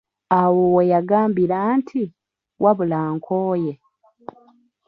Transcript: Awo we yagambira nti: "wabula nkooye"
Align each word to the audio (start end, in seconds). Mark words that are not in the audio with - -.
Awo 0.39 0.61
we 0.75 0.83
yagambira 0.93 1.57
nti: 1.77 2.01
"wabula 2.63 2.99
nkooye" 3.15 3.73